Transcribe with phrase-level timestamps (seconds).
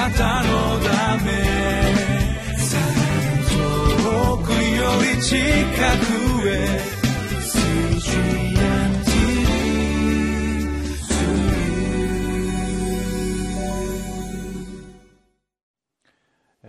[0.00, 1.30] なたのため。
[3.92, 6.80] 遠くより近くへ。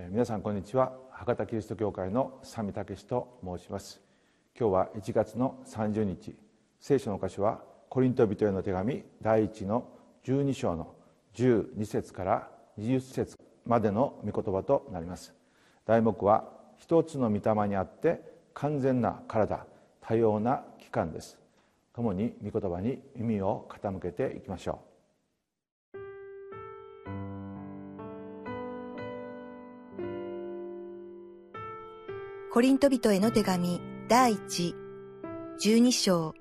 [0.09, 0.91] 皆さんこんにちは。
[1.09, 4.01] 博多キリスト教会の三見武と申します。
[4.59, 6.35] 今日は1月の30日。
[6.81, 9.87] 聖書の箇所はコリント人への手紙第1の
[10.25, 10.93] 12章の
[11.35, 15.33] 12節から20節までの御言葉となります。
[15.85, 18.21] 題目は一つの御霊にあって
[18.53, 19.65] 完全な体
[20.01, 21.37] 多様な器官です。
[21.93, 24.91] 共に御言葉に耳を傾けていきましょう。
[32.53, 33.79] コリント人への手紙
[34.09, 34.75] 第一
[35.63, 36.33] 12章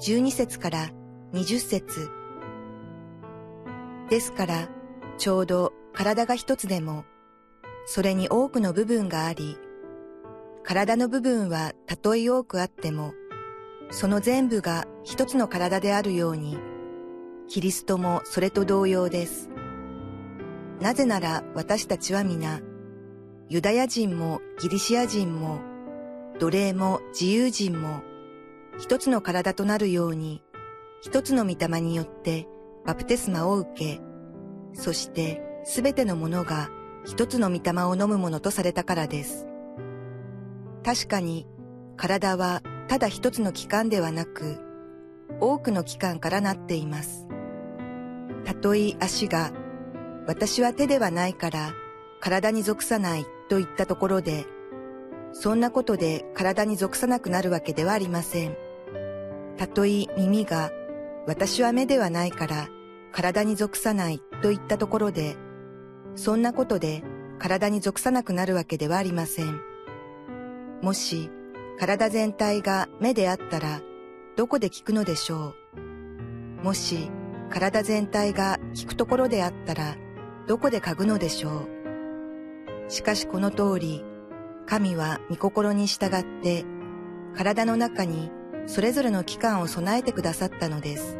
[0.00, 0.90] 12節から
[1.32, 2.10] 20節。
[4.10, 4.68] ですから
[5.22, 7.04] ちょうど体が一つでも
[7.86, 9.56] それに多くの部分があり
[10.64, 13.14] 体の部分はたとえ多くあっても
[13.92, 16.58] その全部が一つの体であるように、
[17.46, 19.50] キリストもそれと同様です。
[20.80, 22.62] なぜなら私たちは皆、
[23.50, 25.60] ユダヤ人もギリシア人も、
[26.40, 28.00] 奴隷も自由人も、
[28.78, 30.42] 一つの体となるように、
[31.02, 32.48] 一つの御霊によって
[32.86, 34.00] バプテスマを受け、
[34.72, 36.70] そしてすべてのものが
[37.04, 39.46] 一つの御霊を飲むものとされたからです。
[40.84, 41.46] 確かに
[41.96, 44.60] 体はただ一つの器官ではなく、
[45.40, 47.26] 多くの器官からなっています。
[48.44, 49.52] たとえ足が、
[50.26, 51.72] 私は手ではないから
[52.20, 54.46] 体に属さないと言ったところで、
[55.32, 58.56] そんなことで体に属さなくなるわけではありません。
[59.56, 60.70] たとえ耳が、
[61.26, 62.68] 私は目ではないから
[63.12, 65.36] 体に属さないと言ったところで、
[66.14, 67.02] そんなことで
[67.38, 69.60] 体に属さなくなるわけではありません。
[70.82, 71.30] もし、
[71.78, 73.80] 体全体が目であったら、
[74.36, 75.54] どこで聞くのでしょ
[76.60, 76.64] う。
[76.64, 77.10] もし、
[77.50, 79.96] 体全体が聞くところであったら、
[80.46, 82.90] どこで嗅ぐのでしょう。
[82.90, 84.04] しかしこの通り、
[84.66, 86.64] 神は御心に従って、
[87.34, 88.30] 体の中に
[88.66, 91.18] それぞれの器官を備えてくださったのです。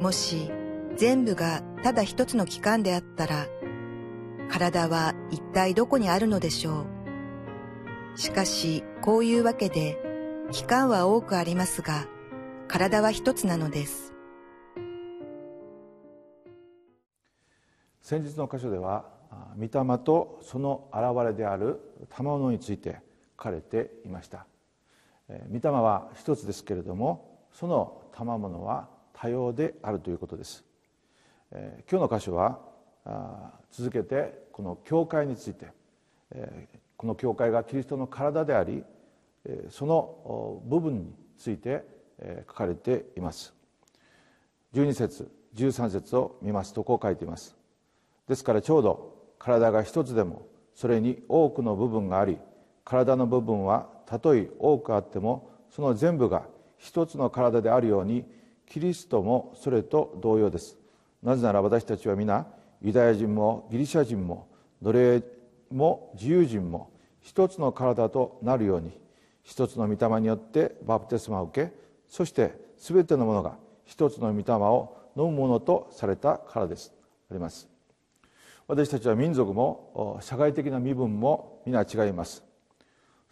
[0.00, 0.50] もし、
[0.96, 3.46] 全部がただ一つの器官であったら、
[4.50, 6.84] 体は一体どこにあるのでしょ
[8.14, 8.18] う。
[8.18, 9.98] しかし、こういうわけで、
[10.50, 12.06] 期間は多くありますが、
[12.68, 14.12] 体は一つなのです。
[18.02, 19.10] 先日の箇所では、
[19.56, 21.80] 御霊とその現れである
[22.10, 23.00] 賜物について
[23.38, 24.46] 書かれていました。
[25.50, 30.64] 御霊は一つですけれども、その賜物は多様であるということです。
[31.52, 32.58] え今日の箇所は、
[33.70, 35.66] 続けてこの教会について、
[36.34, 38.84] えこの教会がキリストの体であり
[39.44, 41.84] えその部分について
[42.18, 43.54] え書かれています。
[44.74, 47.56] 12節13節を見ますとこう書いています。
[48.28, 52.38] ですからちょうど体が一つでもそれに多くの部分があり
[52.84, 56.44] 体の部分はたとえ多くあってもその全部が
[56.78, 58.24] 一つの体であるように
[58.66, 60.81] キリストもそれと同様です。
[61.22, 62.46] なぜなら私たちは皆
[62.80, 64.48] ユダヤ人もギリシャ人も
[64.82, 65.22] 奴隷
[65.70, 66.90] も自由人も
[67.20, 68.92] 一つの体となるように
[69.44, 71.72] 一つの御霊によってバプテスマを受け
[72.08, 76.92] そして全てのものが一つの御霊を飲むものとされたからです。
[77.30, 77.68] あります。
[78.66, 82.42] 私たちは民族も社会的な身分も皆違います。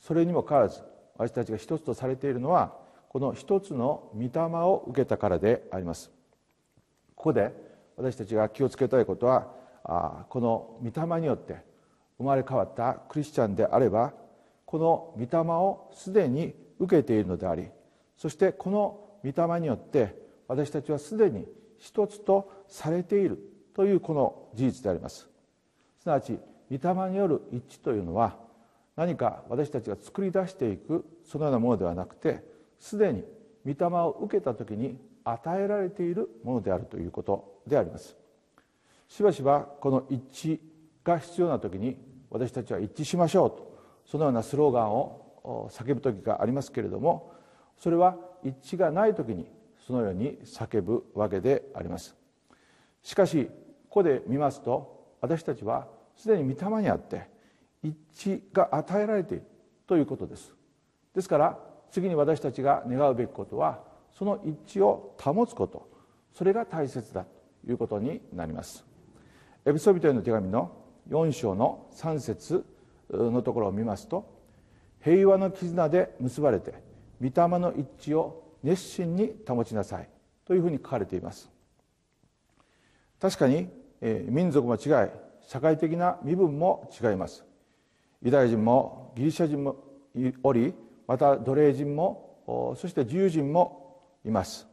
[0.01, 0.83] それにもかかわらず
[1.17, 2.77] 私たちが一つとされているのは
[3.09, 6.11] この一つの御霊を受けたからであります。
[7.15, 9.49] ここで私たちが気をつけたいことは
[10.29, 11.57] この御霊によって
[12.19, 14.13] 生まれ変わったクリスチャンであれば
[14.67, 17.69] この御霊をすでに受けているのであり
[18.17, 20.15] そしてこの御霊によって
[20.49, 21.47] 私たちはすでに
[21.79, 23.39] 一つとされている
[23.75, 25.29] というこの事実であります。
[26.01, 26.39] すなわち
[26.71, 28.37] 御霊による一致というのは
[28.97, 32.45] 何か私たちが作り出していくそのようなものではなくて
[32.79, 33.25] すでに
[33.65, 37.50] 御霊を受けた時に与えられているものであるということ。
[37.67, 38.17] であります。
[39.09, 40.61] しばしばこの一致
[41.05, 41.97] が必要な時に
[42.31, 47.33] 私たちは一致しましょうとそのようなスローガンを叫ぶ時がありますけれども
[47.77, 49.51] それは一致がない時に
[49.87, 52.15] そのように叫ぶわけであります。
[53.03, 53.47] しかし
[53.89, 57.29] ここで見ますと私たちはすでに御霊にあって
[57.83, 59.45] 一致が与えられている
[59.87, 60.55] ということです。
[61.15, 61.59] ですから
[61.91, 65.89] 次に私たちが願うべきことはその一致を保つこと。
[66.33, 67.40] それが大切だと。
[67.69, 68.85] いうことになります。
[69.65, 70.73] エピソビトへの手紙の
[71.11, 72.65] 4章の3節
[73.11, 74.25] のところを見ますと
[75.01, 76.75] 平和の絆で結ばれて
[77.21, 80.09] 御霊の一致を熱心に保ちなさい
[80.47, 81.51] というふうに書かれています。
[83.21, 83.69] 確かに、
[84.01, 85.11] えー、民族も違い
[85.47, 87.45] 社会的な身分も違います。
[88.23, 89.77] ユダヤ人もギリシャ人も
[90.43, 90.75] おり
[91.07, 94.67] また奴隷人もそして自由人もいます。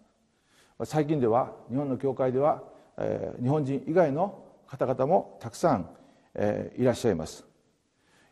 [0.83, 2.63] 最近では日本の教会では、
[2.97, 5.89] えー、日本人以外の方々もたくさん、
[6.35, 7.45] えー、いらっしゃいます。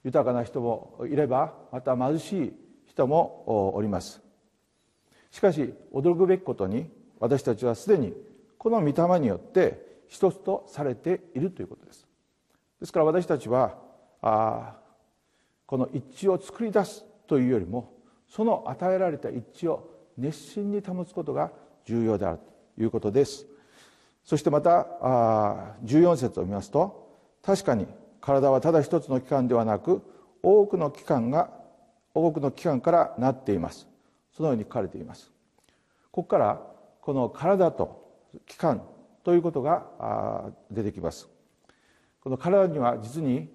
[0.03, 2.53] 豊かな人もいればまた貧しい
[2.87, 4.21] 人もおります。
[5.31, 6.89] しかし驚くべきことに
[7.19, 8.13] 私たちはすでに
[8.57, 12.07] この御霊によって一つとされているということです。
[12.79, 13.77] ですから私たちは
[14.21, 14.75] あ
[15.65, 17.93] この一致を作り出すというよりも
[18.27, 21.51] その与えられた一致を熱心に保つことが
[21.85, 22.39] 重要である
[22.77, 23.47] ということです。
[24.25, 24.87] そしてまた
[25.85, 27.09] 14節を見ますと
[27.41, 27.87] 確かに
[28.19, 30.01] 体はただ一つの器官ではなく
[30.41, 31.51] 多くの器官が
[32.13, 33.87] 多くの器官からなっています。
[34.31, 35.31] そのように書かれています。
[36.11, 36.61] ここから
[37.01, 38.03] この体と
[38.47, 38.81] 器官
[39.23, 41.29] ということが出てきます。
[42.21, 43.49] この体には実に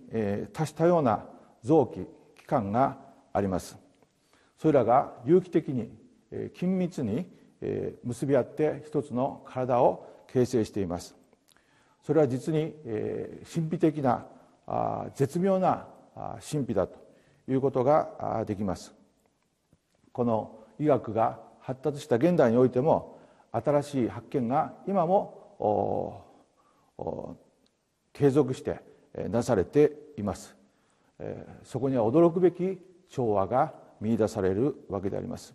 [0.52, 1.24] 多種多様な
[1.64, 2.06] 臓器
[2.40, 2.96] 器官が
[3.32, 3.76] あります。
[4.58, 5.90] それらが有機的に
[6.54, 7.28] 緊密に
[8.04, 11.14] 結び合って一つの体を形成しています。
[12.02, 12.74] それは実に
[13.52, 14.26] 神秘的な
[15.14, 15.86] 絶妙な
[16.50, 16.98] 神秘だと
[17.48, 18.94] いうことができます。
[20.12, 23.18] この医学が発達した現代においても
[23.52, 26.24] 新しい発見が今も
[28.12, 28.80] 継続して
[29.28, 30.56] なされています。
[31.64, 32.78] そこには驚くべき
[33.08, 35.54] 調和が見出されるわけであります。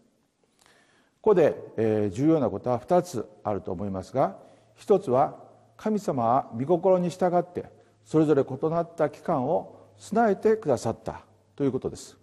[1.22, 4.38] ここで重要なことは2つあると思いますが
[4.76, 5.36] 一つは
[5.78, 7.66] 神様は御心に従って
[8.04, 11.22] それぞれ異なった期間を備えてくださった
[11.56, 12.18] ということです。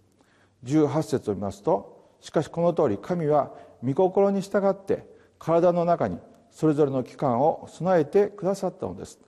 [0.63, 3.51] 18節を見ますとしかしこの通り神は
[3.83, 5.05] 御心に従って
[5.37, 6.19] 体の中に
[6.51, 9.19] それぞれの期間を備えてくださったのです。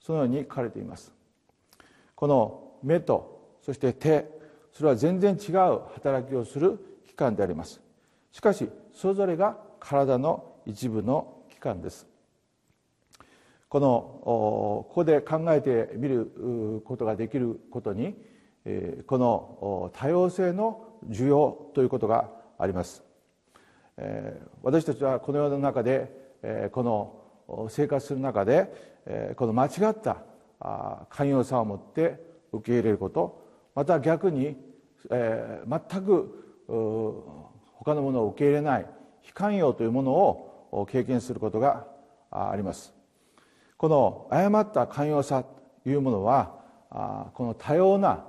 [0.00, 1.12] そのように書かれています。
[2.14, 4.38] この目とそして手
[4.72, 7.80] それは全然違う働きをする器官であります。
[8.32, 12.06] しかしそれぞれが体の一部の器官です。
[13.68, 18.14] このここで考えてみることができることに
[19.06, 23.02] この多様性の需要ということがあります。
[24.62, 30.22] 私たちはこの世の中でこの生活する中でこの間違った
[31.10, 32.20] 寛容さを持って
[32.52, 33.44] 受け入れること
[33.74, 34.56] また逆に
[35.10, 36.64] 全く
[37.76, 38.86] 他のものを受け入れない
[39.22, 41.86] 非寛容というものを経験することが
[42.30, 42.97] あります。
[43.78, 45.44] この誤った寛容さ
[45.84, 48.24] というものはこの多様な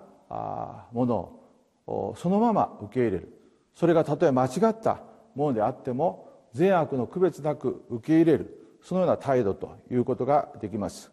[0.93, 1.39] もの
[1.87, 3.33] をそのまま受け入れる。
[3.73, 5.01] それがたとえ間違った
[5.35, 8.55] ものであっても善悪の区別なく受け入れる。
[8.81, 11.11] そのような態度ということができます。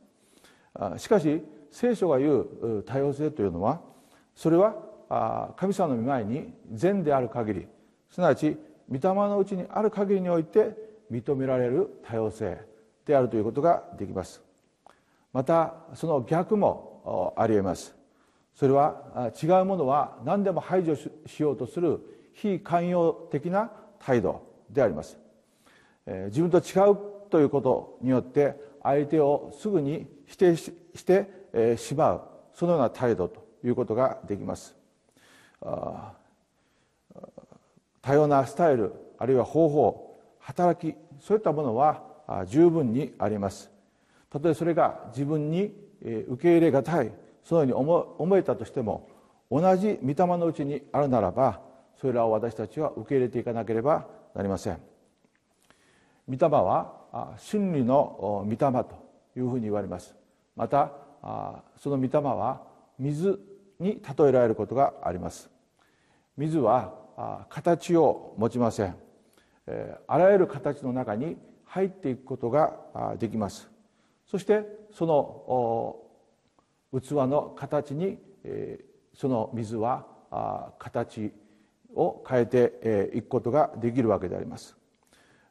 [0.98, 3.80] しかし聖書が言う多様性というのは
[4.34, 7.66] それは神様の御前に善である限り
[8.10, 8.56] すなわち
[8.90, 10.76] 御霊のうちにある限りにおいて
[11.10, 12.75] 認められる多様性。
[13.06, 14.42] であるということができます。
[15.32, 17.94] またその逆もありえます。
[18.54, 22.00] それは違うものは何でも排除しようとする
[22.34, 25.18] 非寛容的な態度であります。
[26.06, 26.96] 自分と違う
[27.30, 30.72] ということによって相手をすぐに否定し
[31.04, 32.22] てしまう
[32.54, 34.74] そのような態度ということができます。
[38.02, 42.02] 多様なスタイルあるいは方法働きそういったものは
[42.46, 43.70] 十分にあります。
[44.30, 47.12] たとえそれが自分に受け入れがたい
[47.44, 47.72] そのように
[48.18, 49.08] 思えたとしても
[49.50, 51.60] 同じ御霊のうちにあるならば
[52.00, 54.78] それらを私たちは受け入れていかなければなりません。
[56.28, 58.88] 御霊は真理の御霊と
[59.36, 60.14] いうふうに言われます。
[60.56, 60.92] また
[61.78, 62.62] その御霊は
[62.98, 63.38] 水
[63.78, 65.48] に例えられることがあります。
[66.36, 66.92] 水は
[67.48, 68.96] 形を持ちません。
[70.06, 73.68] あらゆる形の中に入っていくことができます。
[74.26, 78.18] そしてその器の形に
[79.14, 80.06] その水は
[80.78, 81.32] 形
[81.94, 84.76] を変えていくことができるわけであります。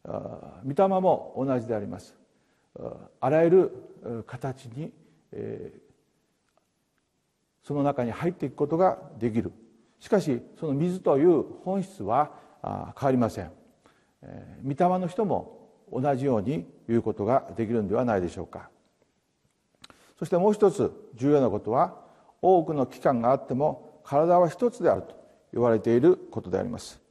[0.03, 2.15] 御霊も同じであります。
[3.19, 4.91] あらゆる形に
[7.63, 9.51] その中に入っていくことができる。
[10.00, 12.31] しかしその水という本質は
[12.62, 13.51] 変わりません。
[14.63, 15.54] 御霊の人も
[15.91, 18.69] 同じように言うことができるんではないでしょうか。
[20.17, 22.01] そしてもう一つ重要なことは
[22.41, 25.15] 多くの器官があっても体は一つであると
[25.51, 27.01] 言われていることであります。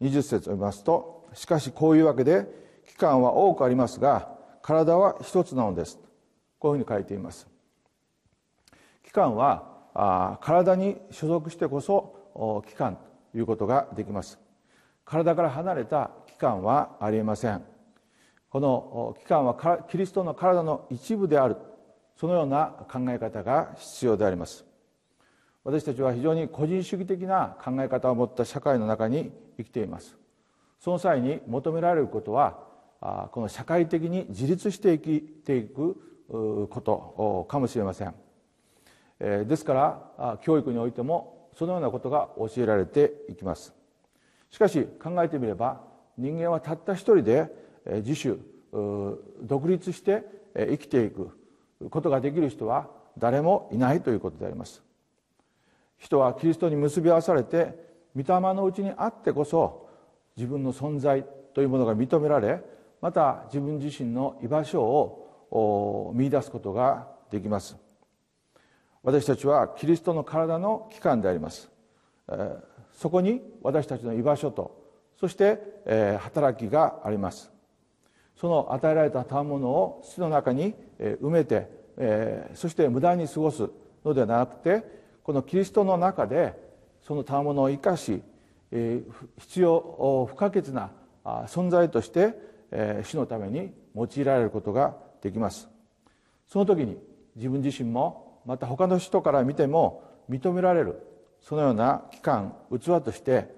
[0.00, 2.46] 20節を読みますとしかしこういうわけで
[2.86, 5.98] 器官は多くありますが体は一つなのです。
[6.58, 7.46] こういうふうに書いています。
[9.04, 12.96] 器官はあ体に所属してこそ器官
[13.32, 14.38] ということができます。
[15.04, 17.62] 体から離れた器官はありえません。
[18.50, 21.56] この器官はキリストの体の一部である。
[22.16, 24.64] そのような考え方が必要であります。
[25.64, 30.16] 私たちは非常に個人主義的な考え方を持った社会の中に生きています。
[30.80, 32.58] その際に求められることは
[33.32, 35.96] この社会的に自立して生きていく
[36.70, 38.14] ことかもしれません。
[39.20, 39.74] ですか
[40.18, 43.74] ら教育においてもそのようなことが教えられていきます。
[44.50, 45.82] しかし考えてみれば
[46.16, 48.38] 人間はたった一人で自主
[49.42, 51.30] 独立して生きていく。
[51.90, 54.82] ことができる人は誰もいないということであります。
[55.96, 57.74] 人はキリストに結び合わされて
[58.16, 59.88] 御霊のうちにあってこそ
[60.36, 62.62] 自分の存在というものが認められ
[63.00, 67.76] また自分自身の居場所を見出すことができます。
[69.02, 71.70] 私たちはキリストの体の器官であります。
[72.92, 74.82] そこに私たちの居場所と
[75.18, 77.52] そして働きがあります。
[78.40, 81.68] その与えられた賜物を土の中に埋めて
[82.54, 83.68] そして無駄に過ごす
[84.04, 84.84] のではなくて
[85.24, 86.54] このキリストの中で
[87.02, 88.22] その賜物を生かし
[88.70, 90.90] 必要不可欠な
[91.46, 92.34] 存在として
[93.02, 95.68] 主のために用いられることができます。
[96.46, 96.96] その時に
[97.34, 101.02] 自分自身もまた他の人から見ても認められる
[101.42, 103.48] そのような機関器として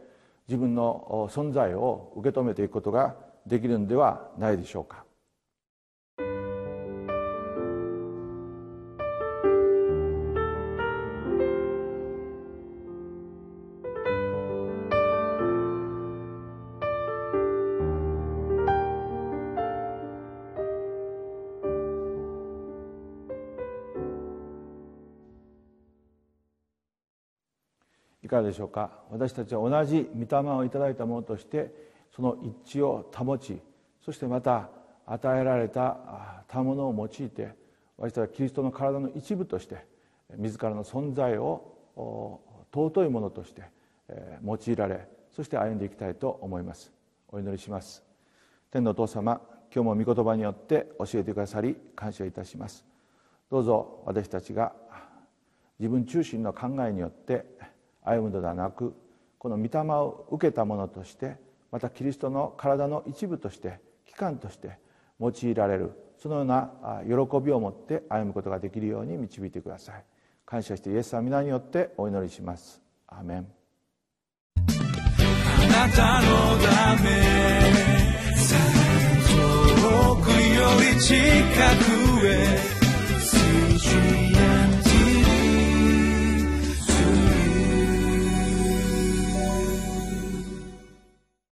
[0.49, 3.14] 自分の存在を受け止めていくことが
[3.47, 5.04] できるのではないでしょうか。
[28.30, 28.90] かがでしょうか。
[29.11, 33.61] 私たちは同じ御霊をいただいたものとしてその一致を保ち
[34.05, 34.69] そしてまた
[35.07, 37.55] 与えられた賜物を用いて
[37.97, 39.85] 私たちはキリストの体の一部として
[40.37, 42.40] 自らの存在を
[42.73, 43.62] 尊いものとして
[44.45, 46.93] 用いられそして歩んでいきたいと思います。
[47.29, 48.02] お祈りします。
[48.71, 49.40] 天のお父様
[49.73, 52.85] 今日も御言葉によって教えてくださり感謝いたします。
[53.50, 54.73] どうぞ私たちが
[55.79, 57.45] 自分中心の考えによって
[58.05, 58.95] 歩むのではなく
[59.38, 61.37] この御霊を受けたものとして
[61.70, 64.78] またキリストの体の一部として機関として
[65.20, 66.70] 用いられるそのような
[67.04, 70.04] 喜びを持って歩むことができるように導いてください。
[70.44, 72.82] 感謝してイエス様皆によってお祈りします。
[73.06, 73.46] アメン。
[74.56, 74.62] あ
[75.86, 77.10] なたのため
[79.28, 80.34] 遠くよ
[80.94, 81.16] り近
[82.20, 82.80] くへ